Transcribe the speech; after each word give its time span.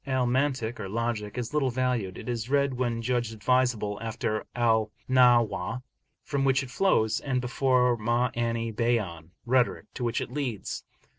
Al 0.07 0.25
Mantik 0.25 0.79
(or 0.79 0.89
logic) 0.89 1.37
is 1.37 1.53
little 1.53 1.69
valued; 1.69 2.17
it 2.17 2.27
is 2.27 2.49
read 2.49 2.73
when 2.73 3.03
judged 3.03 3.31
advisable, 3.33 3.99
after 4.01 4.47
Al 4.55 4.89
Nahw, 5.07 5.83
from 6.23 6.43
which 6.43 6.63
it 6.63 6.71
flows, 6.71 7.19
and 7.19 7.39
before 7.39 7.95
Ma'ani 7.97 8.71
Bayan 8.75 9.29
(rhetoric) 9.45 9.85
to 9.93 10.03
which 10.03 10.19
it 10.19 10.31
leads. 10.31 10.83